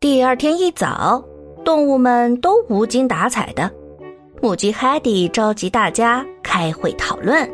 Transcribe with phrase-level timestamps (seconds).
[0.00, 1.22] 第二天一早，
[1.62, 3.70] 动物们都无精打采的。
[4.40, 7.46] 母鸡海蒂召集大家开会讨论。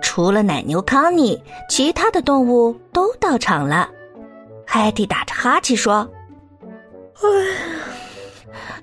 [0.00, 1.36] 除了奶牛康妮，
[1.68, 3.90] 其他的动物都到场了。
[4.64, 6.08] 海蒂打着哈欠说
[7.18, 7.26] ：“唉，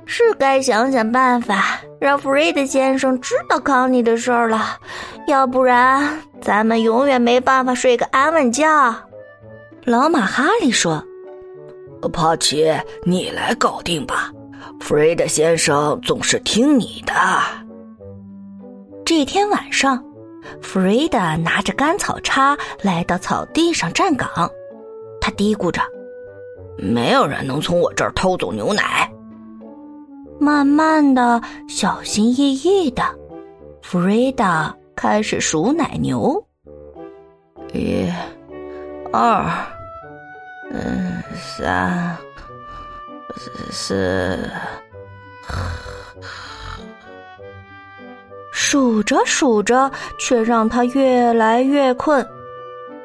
[0.04, 4.78] 是该想想办法，让弗瑞德先生知道康妮的事儿了，
[5.28, 8.66] 要不然咱们永远没办法睡个安稳觉。”
[9.86, 11.02] 老马哈利说。
[12.12, 12.72] 帕奇，
[13.04, 14.32] 你来搞定吧。
[14.80, 17.14] 弗瑞德先生总是听你的。
[19.06, 20.04] 这天晚上，
[20.62, 24.28] 弗瑞德拿着干草叉来到草地上站岗，
[25.20, 25.82] 他嘀咕着
[26.78, 29.12] ：“没有人能从我这儿偷走牛奶。”
[30.40, 33.04] 慢慢的，小心翼翼的，
[33.82, 36.44] 弗瑞德开始数奶牛：
[37.74, 38.06] 一、
[39.14, 39.46] 二。
[40.78, 42.18] 嗯，三、
[43.72, 44.38] 四，
[48.52, 52.28] 数着数着，却让他越来越困。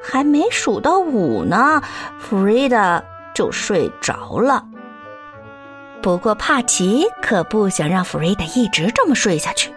[0.03, 1.81] 还没数到五呢，
[2.19, 3.01] 弗瑞达
[3.35, 4.65] 就睡着了。
[6.03, 9.73] 不过帕奇可不想让弗瑞达一直这么睡下去，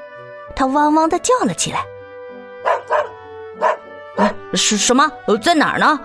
[0.55, 1.85] 他汪汪的叫了起来
[4.17, 5.11] ：“哎，什什么？
[5.44, 6.00] 在哪儿呢？”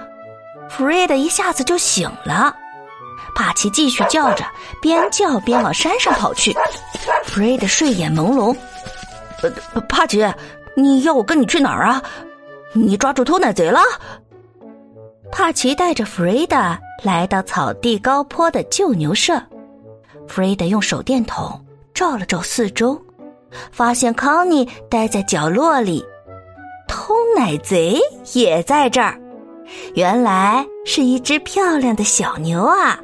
[0.70, 2.55] 弗瑞德一下子就醒了，
[3.34, 4.44] 帕奇继续叫着，
[4.80, 6.52] 边叫边往山上跑去。
[7.24, 8.56] 弗瑞德睡眼朦胧，
[9.74, 10.24] 呃，帕奇，
[10.77, 12.02] 你要我跟你去哪儿啊？
[12.74, 13.80] 你抓住偷奶贼了？
[15.33, 16.56] 帕奇带着弗瑞德
[17.02, 19.41] 来到草地高坡的旧牛舍，
[20.27, 23.00] 弗瑞德用手电筒照了照四周，
[23.72, 26.05] 发现康妮待在角落里，
[26.86, 27.98] 偷奶贼
[28.33, 29.19] 也在这儿。
[29.94, 32.98] 原来是一只漂亮的小牛啊，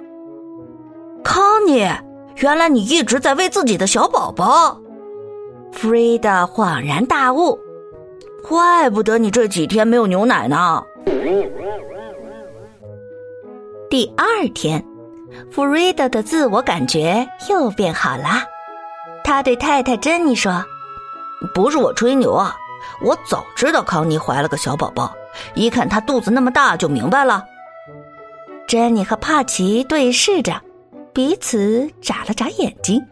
[1.23, 1.89] 康妮！
[2.37, 4.81] 原来你一直在喂自己的小宝宝。
[5.73, 7.59] 弗瑞德恍然大悟，
[8.47, 10.83] 怪不得你这几天没有牛奶呢。
[13.91, 14.85] 第二天，
[15.51, 18.43] 弗瑞德的自我感觉又变好了。
[19.23, 20.65] 他对太太珍妮说
[21.55, 22.57] ：“不是我吹牛啊，
[23.01, 25.15] 我早知道康妮怀了个小宝宝。”
[25.55, 27.45] 一看她肚子那么大，就明白了。
[28.67, 30.61] 珍妮和帕奇对视着，
[31.13, 33.05] 彼此眨了眨眼睛。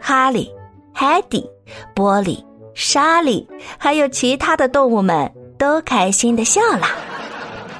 [0.00, 0.50] 哈利、
[0.94, 1.48] 海蒂、
[1.94, 2.44] 波利、
[2.74, 3.46] 莎莉，
[3.78, 6.86] 还有其他的动物们都开心的笑了。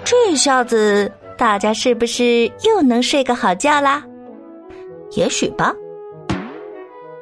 [0.04, 4.04] 这下子，大家是不是又能睡个好觉啦？
[5.12, 5.72] 也许吧。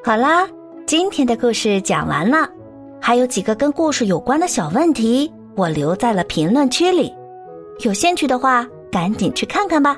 [0.04, 0.47] 好啦，
[0.86, 2.48] 今天的故事讲完了，
[3.06, 5.31] 还有几个跟故事有关的小问题。
[5.56, 7.12] 我留在了评论区里，
[7.81, 9.94] 有兴趣的话赶紧去看看吧。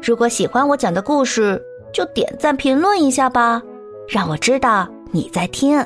[0.00, 1.60] 如果喜欢我讲的故事，
[1.92, 3.60] 就点赞评论一下吧，
[4.06, 5.76] 让我知道你在听。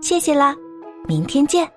[0.00, 0.56] 谢谢啦，
[1.06, 1.70] 明天见。